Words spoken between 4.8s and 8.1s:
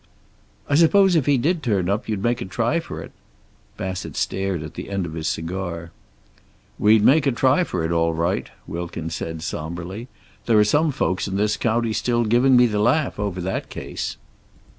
end of his cigar. "We'd make a try for it,